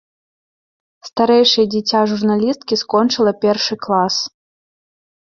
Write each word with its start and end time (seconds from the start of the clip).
Старэйшае 1.09 1.65
дзіця 1.73 2.01
журналісткі 2.11 2.77
скончыла 2.83 3.31
першы 3.43 3.73
клас. 3.87 4.15